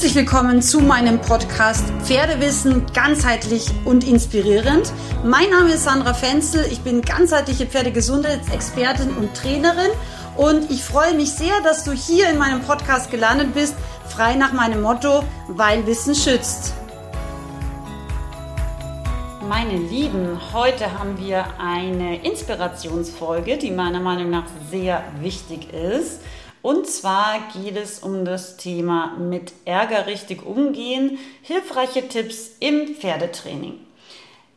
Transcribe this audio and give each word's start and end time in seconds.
Herzlich 0.00 0.16
willkommen 0.16 0.62
zu 0.62 0.80
meinem 0.80 1.20
Podcast 1.20 1.84
Pferdewissen 2.04 2.86
ganzheitlich 2.94 3.66
und 3.84 4.02
inspirierend. 4.02 4.90
Mein 5.26 5.50
Name 5.50 5.72
ist 5.74 5.84
Sandra 5.84 6.14
Fenzel, 6.14 6.64
ich 6.70 6.80
bin 6.80 7.02
ganzheitliche 7.02 7.66
Pferdegesundheitsexpertin 7.66 9.10
und 9.10 9.34
Trainerin 9.34 9.90
und 10.38 10.70
ich 10.70 10.82
freue 10.82 11.12
mich 11.12 11.32
sehr, 11.32 11.52
dass 11.64 11.84
du 11.84 11.92
hier 11.92 12.30
in 12.30 12.38
meinem 12.38 12.62
Podcast 12.62 13.10
gelandet 13.10 13.52
bist, 13.52 13.74
frei 14.08 14.36
nach 14.36 14.54
meinem 14.54 14.80
Motto, 14.80 15.22
weil 15.48 15.86
Wissen 15.86 16.14
schützt. 16.14 16.72
Meine 19.46 19.76
Lieben, 19.76 20.40
heute 20.54 20.98
haben 20.98 21.18
wir 21.18 21.44
eine 21.58 22.24
Inspirationsfolge, 22.24 23.58
die 23.58 23.70
meiner 23.70 24.00
Meinung 24.00 24.30
nach 24.30 24.46
sehr 24.70 25.04
wichtig 25.20 25.74
ist. 25.74 26.20
Und 26.62 26.86
zwar 26.86 27.38
geht 27.54 27.76
es 27.76 28.00
um 28.00 28.24
das 28.24 28.56
Thema 28.56 29.16
mit 29.18 29.52
Ärger 29.64 30.06
richtig 30.06 30.44
umgehen, 30.44 31.18
hilfreiche 31.42 32.06
Tipps 32.08 32.50
im 32.60 32.94
Pferdetraining. 32.94 33.80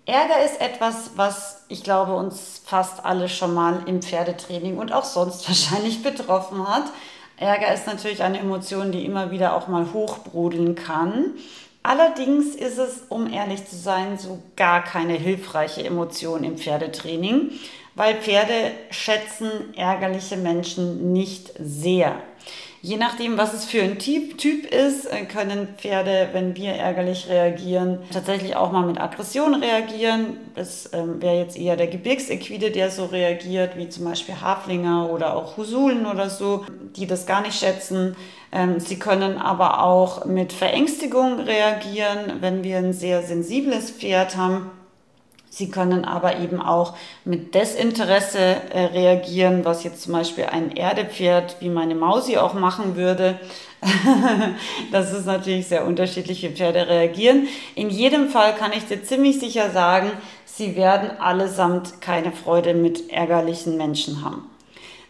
Ärger 0.05 0.44
ist 0.44 0.59
etwas, 0.59 1.11
was 1.16 1.63
ich 1.70 1.84
glaube 1.84 2.13
uns 2.13 2.61
fast 2.66 3.05
alle 3.05 3.30
schon 3.30 3.53
mal 3.53 3.84
im 3.85 4.02
Pferdetraining 4.02 4.77
und 4.77 4.91
auch 4.91 5.05
sonst 5.05 5.47
wahrscheinlich 5.47 6.03
betroffen 6.03 6.67
hat. 6.67 6.84
Ärger 7.38 7.73
ist 7.73 7.88
natürlich 7.88 8.22
eine 8.22 8.39
Emotion, 8.39 8.91
die 8.91 9.05
immer 9.05 9.31
wieder 9.31 9.55
auch 9.55 9.67
mal 9.67 9.94
hochbrodeln 9.94 10.75
kann. 10.75 11.33
Allerdings 11.83 12.55
ist 12.55 12.77
es, 12.77 13.03
um 13.09 13.31
ehrlich 13.31 13.66
zu 13.66 13.75
sein, 13.75 14.17
so 14.17 14.41
gar 14.55 14.83
keine 14.83 15.13
hilfreiche 15.13 15.83
Emotion 15.83 16.44
im 16.44 16.58
Pferdetraining, 16.58 17.52
weil 17.95 18.15
Pferde 18.15 18.71
schätzen 18.89 19.73
ärgerliche 19.75 20.38
Menschen 20.38 21.13
nicht 21.13 21.52
sehr. 21.59 22.16
Je 22.85 22.97
nachdem, 22.97 23.38
was 23.38 23.53
es 23.53 23.63
für 23.63 23.81
ein 23.81 23.97
Typ, 23.97 24.38
typ 24.38 24.66
ist, 24.66 25.05
äh, 25.05 25.23
können 25.23 25.69
Pferde, 25.77 26.27
wenn 26.33 26.58
wir 26.58 26.73
ärgerlich 26.73 27.30
reagieren, 27.30 28.00
tatsächlich 28.11 28.58
auch 28.58 28.73
mal 28.73 28.85
mit 28.85 29.00
Aggression 29.00 29.55
reagieren. 29.55 30.35
Das 30.53 30.89
ähm, 30.91 31.22
wäre 31.22 31.38
jetzt 31.38 31.58
eher 31.58 31.77
der 31.77 31.88
Gebirgsequide, 31.88 32.72
der 32.72 32.91
so 32.91 33.05
reagiert, 33.05 33.77
wie 33.77 33.88
zum 33.88 34.03
Beispiel 34.03 34.35
Haflinger 34.35 35.09
oder 35.09 35.38
auch 35.38 35.55
Husulen 35.55 36.05
oder 36.05 36.30
so, 36.30 36.66
die 36.97 37.07
das 37.07 37.25
gar 37.25 37.41
nicht 37.41 37.57
schätzen. 37.57 38.17
Ähm, 38.52 38.81
sie 38.81 39.00
können 39.00 39.38
aber 39.38 39.81
auch 39.81 40.25
mit 40.25 40.52
Verängstigung 40.52 41.39
reagieren, 41.39 42.41
wenn 42.41 42.66
wir 42.66 42.80
ein 42.80 42.91
sehr 42.91 43.23
sensibles 43.23 43.91
Pferd 43.91 44.35
haben 44.35 44.72
Sie 45.56 45.70
können 45.70 46.04
aber 46.04 46.40
eben 46.40 46.59
auch 46.59 46.96
mit 47.26 47.54
Desinteresse 47.54 48.40
äh, 48.40 48.86
reagieren, 48.86 49.64
was 49.64 49.84
jetzt 49.84 50.02
zum 50.02 50.14
Beispiel 50.14 50.46
ein 50.46 50.76
Erdepferd 50.76 51.58
wie 51.59 51.70
meine 51.70 51.94
Mausi 51.94 52.38
auch 52.38 52.56
machen 52.56 52.96
würde. 52.96 53.40
das 54.92 55.14
ist 55.14 55.28
natürlich 55.28 55.68
sehr 55.68 55.86
unterschiedlich, 55.86 56.42
wie 56.42 56.50
Pferde 56.50 56.88
reagieren. 56.88 57.48
In 57.76 57.92
jedem 57.92 58.30
Fall 58.30 58.56
kann 58.56 58.72
ich 58.74 58.88
dir 58.88 59.04
ziemlich 59.04 59.40
sicher 59.40 59.70
sagen, 59.70 60.09
sie 60.44 60.76
werden 60.76 61.12
allesamt 61.20 62.02
keine 62.02 62.31
Freude 62.31 62.74
mit 62.74 63.12
ärgerlichen 63.12 63.78
Menschen 63.78 64.26
haben. 64.26 64.50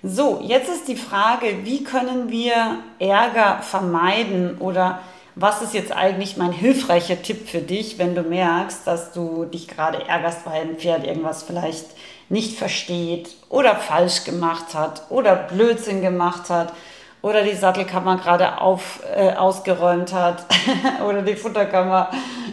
So, 0.04 0.42
jetzt 0.44 0.68
ist 0.68 0.90
die 0.90 0.98
Frage, 0.98 1.60
wie 1.64 1.86
können 1.86 2.30
wir 2.30 2.80
Ärger 3.00 3.60
vermeiden 3.62 4.58
oder 4.58 5.00
was 5.36 5.62
ist 5.62 5.73
jetzt 5.73 5.92
eigentlich 5.92 6.38
mein 6.38 6.52
hilfreicher 6.52 7.22
Tipp 7.22 7.50
für 7.50 7.59
dich, 7.59 7.98
wenn 7.98 8.16
du 8.16 8.22
merkst, 8.22 8.86
dass 8.86 9.14
du 9.14 9.45
dich 9.45 9.67
gerade 9.67 10.08
ärgerst, 10.08 10.45
weil 10.45 10.62
ein 10.62 10.78
Pferd 10.78 11.06
irgendwas 11.06 11.44
vielleicht 11.44 11.86
nicht 12.30 12.58
versteht 12.58 13.30
oder 13.50 13.75
falsch 13.75 14.23
gemacht 14.23 14.73
hat 14.73 15.03
oder 15.09 15.36
Blödsinn 15.36 16.02
gemacht 16.02 16.50
hat 16.50 16.73
oder 17.22 17.44
die 17.44 17.56
Sattelkammer 17.56 18.17
gerade 18.17 18.62
auf, 18.62 19.00
äh, 19.16 19.34
ausgeräumt 19.34 20.14
hat 20.14 20.45
oder 21.08 21.22
die 21.22 21.36
Futterkammer 21.36 22.09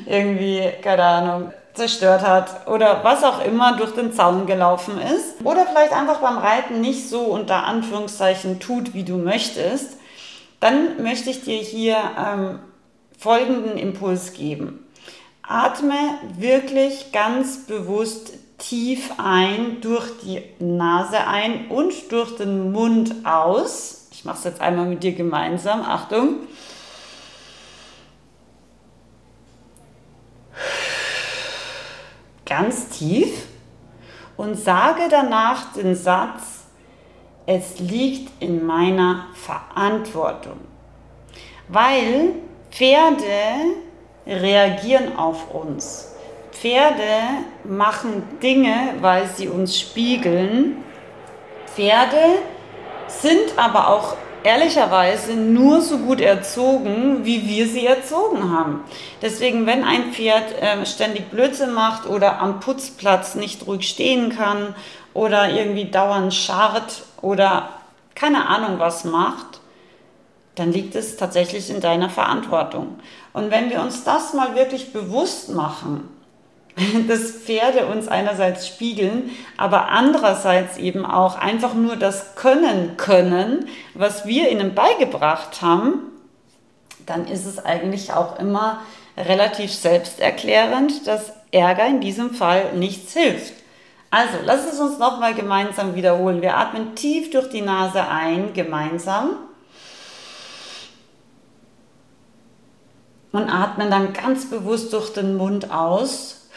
irgendwie, 0.07 0.71
keine 0.83 1.03
Ahnung, 1.03 1.53
zerstört 1.75 2.27
hat 2.27 2.67
oder 2.67 3.05
was 3.05 3.23
auch 3.23 3.45
immer 3.45 3.77
durch 3.77 3.95
den 3.95 4.13
Zaun 4.13 4.47
gelaufen 4.47 5.01
ist 5.01 5.45
oder 5.45 5.67
vielleicht 5.67 5.93
einfach 5.93 6.19
beim 6.19 6.39
Reiten 6.39 6.81
nicht 6.81 7.09
so 7.09 7.21
unter 7.21 7.65
Anführungszeichen 7.65 8.59
tut, 8.59 8.93
wie 8.93 9.05
du 9.05 9.17
möchtest, 9.17 9.97
dann 10.59 11.03
möchte 11.03 11.31
ich 11.31 11.43
dir 11.43 11.59
hier 11.59 11.97
ähm, 12.19 12.59
folgenden 13.21 13.77
Impuls 13.77 14.33
geben. 14.33 14.87
Atme 15.43 15.99
wirklich 16.39 17.13
ganz 17.13 17.67
bewusst 17.67 18.33
tief 18.57 19.13
ein, 19.19 19.83
durch 19.83 20.11
die 20.23 20.43
Nase 20.59 21.27
ein 21.27 21.69
und 21.69 21.93
durch 22.13 22.37
den 22.37 22.73
Mund 22.73 23.15
aus. 23.25 24.09
Ich 24.13 24.25
mache 24.25 24.39
es 24.39 24.45
jetzt 24.45 24.61
einmal 24.63 24.87
mit 24.87 25.03
dir 25.03 25.13
gemeinsam. 25.13 25.83
Achtung. 25.83 26.37
Ganz 32.47 32.89
tief 32.89 33.47
und 34.37 34.57
sage 34.59 35.03
danach 35.11 35.75
den 35.75 35.95
Satz, 35.95 36.65
es 37.45 37.79
liegt 37.79 38.43
in 38.43 38.65
meiner 38.65 39.27
Verantwortung. 39.35 40.59
Weil 41.69 42.35
Pferde 42.71 43.75
reagieren 44.27 45.17
auf 45.17 45.53
uns. 45.53 46.15
Pferde 46.53 47.21
machen 47.65 48.23
Dinge, 48.43 48.95
weil 49.01 49.27
sie 49.27 49.49
uns 49.49 49.79
spiegeln. 49.79 50.77
Pferde 51.75 52.39
sind 53.09 53.57
aber 53.57 53.89
auch 53.89 54.17
ehrlicherweise 54.43 55.35
nur 55.35 55.81
so 55.81 55.99
gut 55.99 56.21
erzogen, 56.21 57.25
wie 57.25 57.47
wir 57.49 57.67
sie 57.67 57.87
erzogen 57.87 58.53
haben. 58.53 58.85
Deswegen, 59.21 59.67
wenn 59.67 59.85
ein 59.85 60.13
Pferd 60.13 60.61
äh, 60.61 60.85
ständig 60.87 61.31
Blödsinn 61.31 61.73
macht 61.73 62.07
oder 62.07 62.41
am 62.41 62.61
Putzplatz 62.61 63.35
nicht 63.35 63.67
ruhig 63.67 63.89
stehen 63.89 64.31
kann 64.31 64.75
oder 65.13 65.51
irgendwie 65.51 65.87
dauernd 65.87 66.33
scharrt 66.33 67.03
oder 67.21 67.71
keine 68.15 68.49
Ahnung 68.49 68.79
was 68.79 69.05
macht, 69.05 69.50
dann 70.61 70.73
liegt 70.73 70.95
es 70.95 71.17
tatsächlich 71.17 71.71
in 71.71 71.81
deiner 71.81 72.11
Verantwortung. 72.11 72.99
Und 73.33 73.51
wenn 73.51 73.71
wir 73.71 73.81
uns 73.81 74.05
das 74.05 74.35
mal 74.35 74.55
wirklich 74.55 74.93
bewusst 74.93 75.49
machen, 75.49 76.07
dass 77.09 77.31
Pferde 77.31 77.87
uns 77.87 78.09
einerseits 78.09 78.67
spiegeln, 78.67 79.31
aber 79.57 79.89
andererseits 79.89 80.77
eben 80.77 81.07
auch 81.07 81.37
einfach 81.39 81.73
nur 81.73 81.97
das 81.97 82.35
können 82.35 82.99
können, 82.99 83.69
was 83.95 84.27
wir 84.27 84.51
ihnen 84.51 84.75
beigebracht 84.75 85.63
haben, 85.63 85.95
dann 87.07 87.27
ist 87.27 87.47
es 87.47 87.65
eigentlich 87.65 88.13
auch 88.13 88.39
immer 88.39 88.83
relativ 89.17 89.73
selbsterklärend, 89.73 91.07
dass 91.07 91.33
Ärger 91.53 91.87
in 91.87 92.01
diesem 92.01 92.35
Fall 92.35 92.75
nichts 92.75 93.15
hilft. 93.15 93.55
Also, 94.11 94.35
lass 94.45 94.71
es 94.71 94.79
uns 94.79 94.99
nochmal 94.99 95.35
gemeinsam 95.35 95.95
wiederholen. 95.95 96.43
Wir 96.43 96.57
atmen 96.57 96.95
tief 96.97 97.31
durch 97.31 97.49
die 97.49 97.63
Nase 97.63 98.07
ein, 98.07 98.53
gemeinsam. 98.53 99.37
Und 103.33 103.49
atmen 103.49 103.91
dann 103.91 104.13
ganz 104.13 104.49
bewusst 104.49 104.93
durch 104.93 105.13
den 105.13 105.37
Mund 105.37 105.71
aus 105.71 106.49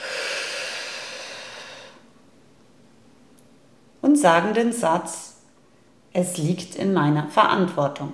und 4.01 4.17
sagen 4.17 4.53
den 4.53 4.73
Satz, 4.73 5.37
es 6.13 6.37
liegt 6.37 6.75
in 6.75 6.93
meiner 6.93 7.27
Verantwortung. 7.27 8.13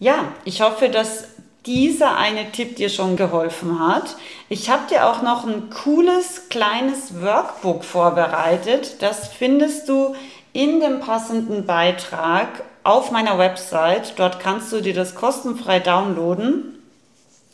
Ja, 0.00 0.32
ich 0.44 0.62
hoffe, 0.62 0.88
dass 0.88 1.28
dieser 1.66 2.16
eine 2.16 2.50
Tipp 2.52 2.76
dir 2.76 2.88
schon 2.88 3.16
geholfen 3.16 3.80
hat. 3.80 4.16
Ich 4.48 4.70
habe 4.70 4.88
dir 4.88 5.06
auch 5.06 5.22
noch 5.22 5.44
ein 5.44 5.70
cooles 5.70 6.48
kleines 6.48 7.20
Workbook 7.20 7.84
vorbereitet. 7.84 9.02
Das 9.02 9.28
findest 9.28 9.88
du 9.88 10.14
in 10.52 10.80
dem 10.80 11.00
passenden 11.00 11.66
Beitrag 11.66 12.48
auf 12.84 13.10
meiner 13.10 13.38
Website. 13.38 14.14
Dort 14.16 14.40
kannst 14.40 14.72
du 14.72 14.80
dir 14.80 14.94
das 14.94 15.14
kostenfrei 15.14 15.80
downloaden. 15.80 16.74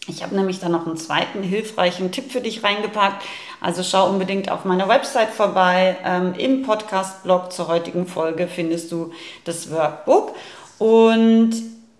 Ich 0.06 0.22
habe 0.22 0.34
nämlich 0.34 0.60
da 0.60 0.68
noch 0.68 0.86
einen 0.86 0.96
zweiten 0.96 1.42
hilfreichen 1.42 2.12
Tipp 2.12 2.30
für 2.30 2.40
dich 2.40 2.62
reingepackt. 2.62 3.22
Also 3.60 3.82
schau 3.82 4.08
unbedingt 4.08 4.50
auf 4.50 4.64
meiner 4.66 4.88
Website 4.88 5.30
vorbei. 5.30 5.96
Ähm, 6.04 6.34
Im 6.36 6.62
Podcast-Blog 6.62 7.52
zur 7.52 7.68
heutigen 7.68 8.06
Folge 8.06 8.46
findest 8.46 8.92
du 8.92 9.12
das 9.44 9.70
Workbook. 9.70 10.34
Und 10.78 11.54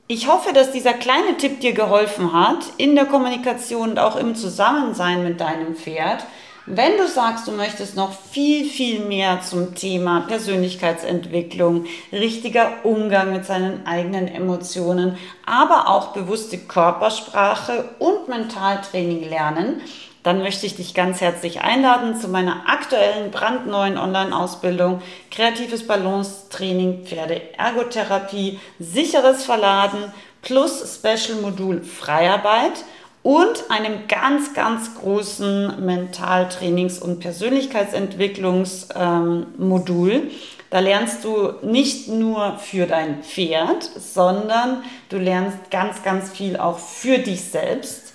ich 0.06 0.28
hoffe, 0.28 0.52
dass 0.52 0.70
dieser 0.70 0.92
kleine 0.92 1.38
Tipp 1.38 1.60
dir 1.60 1.72
geholfen 1.72 2.34
hat 2.34 2.58
in 2.76 2.94
der 2.94 3.06
Kommunikation 3.06 3.92
und 3.92 3.98
auch 3.98 4.16
im 4.16 4.34
Zusammensein 4.34 5.24
mit 5.24 5.40
deinem 5.40 5.74
Pferd. 5.74 6.26
Wenn 6.66 6.96
du 6.96 7.06
sagst, 7.06 7.46
du 7.46 7.52
möchtest 7.52 7.94
noch 7.94 8.12
viel, 8.12 8.64
viel 8.64 9.00
mehr 9.00 9.42
zum 9.42 9.74
Thema 9.74 10.20
Persönlichkeitsentwicklung, 10.20 11.84
richtiger 12.10 12.84
Umgang 12.84 13.34
mit 13.34 13.44
seinen 13.44 13.86
eigenen 13.86 14.28
Emotionen, 14.28 15.18
aber 15.44 15.88
auch 15.90 16.14
bewusste 16.14 16.56
Körpersprache 16.56 17.90
und 17.98 18.28
Mentaltraining 18.28 19.28
lernen, 19.28 19.82
dann 20.22 20.38
möchte 20.38 20.64
ich 20.64 20.74
dich 20.74 20.94
ganz 20.94 21.20
herzlich 21.20 21.60
einladen 21.60 22.18
zu 22.18 22.28
meiner 22.28 22.66
aktuellen 22.66 23.30
brandneuen 23.30 23.98
Online-Ausbildung 23.98 25.02
Kreatives 25.30 25.86
Balance-Training 25.86 27.04
Pferde 27.04 27.42
Ergotherapie, 27.58 28.58
sicheres 28.78 29.44
Verladen 29.44 30.02
plus 30.40 30.98
Special-Modul 30.98 31.82
Freiarbeit 31.82 32.84
und 33.24 33.68
einem 33.70 34.06
ganz, 34.06 34.54
ganz 34.54 34.94
großen 34.94 35.84
Mentaltrainings- 35.84 37.00
und 37.00 37.18
Persönlichkeitsentwicklungsmodul. 37.20 40.12
Ähm, 40.12 40.30
da 40.68 40.80
lernst 40.80 41.24
du 41.24 41.54
nicht 41.62 42.08
nur 42.08 42.58
für 42.58 42.86
dein 42.86 43.22
Pferd, 43.22 43.90
sondern 43.96 44.82
du 45.08 45.16
lernst 45.16 45.70
ganz, 45.70 46.02
ganz 46.02 46.30
viel 46.30 46.58
auch 46.58 46.78
für 46.78 47.16
dich 47.18 47.44
selbst 47.44 48.12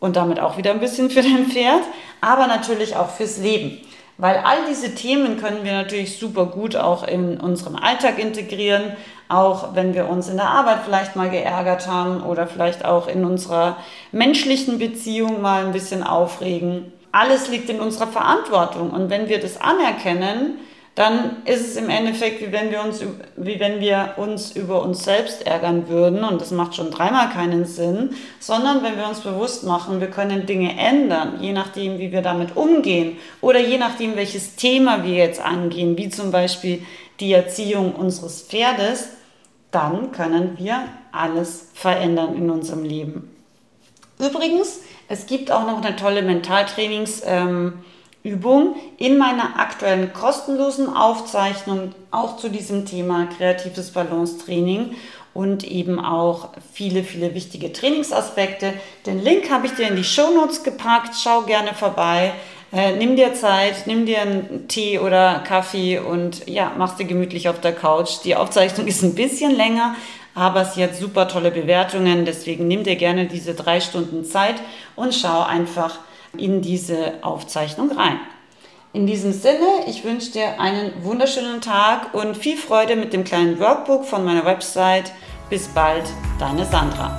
und 0.00 0.16
damit 0.16 0.40
auch 0.40 0.56
wieder 0.56 0.72
ein 0.72 0.80
bisschen 0.80 1.10
für 1.10 1.22
dein 1.22 1.46
Pferd, 1.46 1.82
aber 2.20 2.48
natürlich 2.48 2.96
auch 2.96 3.10
fürs 3.10 3.38
Leben. 3.38 3.78
Weil 4.20 4.36
all 4.44 4.66
diese 4.68 4.94
Themen 4.94 5.40
können 5.40 5.64
wir 5.64 5.72
natürlich 5.72 6.18
super 6.18 6.44
gut 6.44 6.76
auch 6.76 7.04
in 7.04 7.40
unserem 7.40 7.74
Alltag 7.76 8.18
integrieren, 8.18 8.92
auch 9.30 9.74
wenn 9.74 9.94
wir 9.94 10.10
uns 10.10 10.28
in 10.28 10.36
der 10.36 10.50
Arbeit 10.50 10.80
vielleicht 10.84 11.16
mal 11.16 11.30
geärgert 11.30 11.86
haben 11.86 12.22
oder 12.22 12.46
vielleicht 12.46 12.84
auch 12.84 13.08
in 13.08 13.24
unserer 13.24 13.78
menschlichen 14.12 14.78
Beziehung 14.78 15.40
mal 15.40 15.64
ein 15.64 15.72
bisschen 15.72 16.02
aufregen. 16.02 16.92
Alles 17.12 17.48
liegt 17.48 17.70
in 17.70 17.80
unserer 17.80 18.08
Verantwortung 18.08 18.90
und 18.90 19.08
wenn 19.08 19.30
wir 19.30 19.40
das 19.40 19.58
anerkennen, 19.58 20.58
dann 20.96 21.36
ist 21.44 21.66
es 21.66 21.76
im 21.76 21.88
Endeffekt, 21.88 22.40
wie 22.40 22.52
wenn 22.52 22.70
wir 22.70 22.82
uns, 22.82 23.00
wie 23.36 23.60
wenn 23.60 23.80
wir 23.80 24.14
uns 24.16 24.50
über 24.52 24.82
uns 24.82 25.04
selbst 25.04 25.46
ärgern 25.46 25.88
würden 25.88 26.24
und 26.24 26.40
das 26.40 26.50
macht 26.50 26.74
schon 26.74 26.90
dreimal 26.90 27.30
keinen 27.30 27.64
Sinn, 27.64 28.10
sondern 28.40 28.82
wenn 28.82 28.96
wir 28.96 29.08
uns 29.08 29.20
bewusst 29.20 29.64
machen, 29.64 30.00
wir 30.00 30.10
können 30.10 30.46
Dinge 30.46 30.76
ändern, 30.76 31.38
je 31.40 31.52
nachdem, 31.52 31.98
wie 31.98 32.10
wir 32.10 32.22
damit 32.22 32.56
umgehen 32.56 33.18
oder 33.40 33.60
je 33.60 33.78
nachdem, 33.78 34.16
welches 34.16 34.56
Thema 34.56 35.04
wir 35.04 35.14
jetzt 35.14 35.40
angehen, 35.40 35.96
wie 35.96 36.08
zum 36.08 36.32
Beispiel 36.32 36.82
die 37.20 37.32
Erziehung 37.32 37.94
unseres 37.94 38.42
Pferdes, 38.42 39.10
dann 39.70 40.10
können 40.10 40.58
wir 40.58 40.88
alles 41.12 41.68
verändern 41.72 42.34
in 42.34 42.50
unserem 42.50 42.82
Leben. 42.82 43.30
Übrigens, 44.18 44.80
es 45.08 45.26
gibt 45.26 45.50
auch 45.50 45.66
noch 45.66 45.82
eine 45.82 45.96
tolle 45.96 46.22
Mentaltrainings- 46.22 47.22
ähm, 47.24 47.74
Übung 48.22 48.76
in 48.98 49.16
meiner 49.16 49.58
aktuellen 49.58 50.12
kostenlosen 50.12 50.94
Aufzeichnung 50.94 51.94
auch 52.10 52.36
zu 52.36 52.50
diesem 52.50 52.84
Thema 52.84 53.26
kreatives 53.26 53.92
Balance-Training 53.92 54.94
und 55.32 55.64
eben 55.64 55.98
auch 55.98 56.50
viele, 56.72 57.02
viele 57.02 57.34
wichtige 57.34 57.72
Trainingsaspekte. 57.72 58.74
Den 59.06 59.22
Link 59.22 59.50
habe 59.50 59.66
ich 59.66 59.72
dir 59.72 59.88
in 59.88 59.96
die 59.96 60.04
Show 60.04 60.30
Notes 60.34 60.62
gepackt. 60.62 61.14
Schau 61.22 61.42
gerne 61.42 61.72
vorbei. 61.72 62.32
Äh, 62.72 62.96
nimm 62.96 63.16
dir 63.16 63.34
Zeit, 63.34 63.86
nimm 63.86 64.06
dir 64.06 64.20
einen 64.20 64.68
Tee 64.68 64.98
oder 64.98 65.40
Kaffee 65.40 65.98
und 65.98 66.46
ja, 66.48 66.72
mach's 66.76 66.96
dir 66.96 67.06
gemütlich 67.06 67.48
auf 67.48 67.60
der 67.60 67.72
Couch. 67.72 68.18
Die 68.24 68.36
Aufzeichnung 68.36 68.86
ist 68.86 69.02
ein 69.02 69.14
bisschen 69.14 69.56
länger, 69.56 69.96
aber 70.34 70.64
sie 70.64 70.82
hat 70.84 70.94
super 70.94 71.26
tolle 71.26 71.50
Bewertungen. 71.50 72.24
Deswegen 72.24 72.68
nimm 72.68 72.84
dir 72.84 72.96
gerne 72.96 73.26
diese 73.26 73.54
drei 73.54 73.80
Stunden 73.80 74.24
Zeit 74.24 74.56
und 74.94 75.14
schau 75.14 75.42
einfach, 75.42 75.98
in 76.36 76.62
diese 76.62 77.14
Aufzeichnung 77.22 77.92
rein. 77.92 78.20
In 78.92 79.06
diesem 79.06 79.32
Sinne, 79.32 79.84
ich 79.86 80.04
wünsche 80.04 80.32
dir 80.32 80.60
einen 80.60 81.04
wunderschönen 81.04 81.60
Tag 81.60 82.12
und 82.12 82.36
viel 82.36 82.56
Freude 82.56 82.96
mit 82.96 83.12
dem 83.12 83.22
kleinen 83.22 83.60
Workbook 83.60 84.04
von 84.04 84.24
meiner 84.24 84.44
Website. 84.44 85.12
Bis 85.48 85.68
bald, 85.68 86.04
deine 86.40 86.64
Sandra. 86.64 87.16